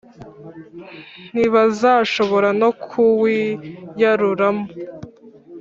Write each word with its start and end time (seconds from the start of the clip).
ntibazashobora 1.33 2.49
no 2.61 2.69
kuwiyaruramo, 2.87 4.67